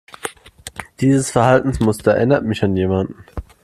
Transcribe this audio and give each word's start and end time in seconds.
Dieses 0.99 1.29
Verhaltensmuster 1.29 2.15
erinnert 2.15 2.43
mich 2.43 2.63
an 2.63 2.75
jemanden. 2.75 3.23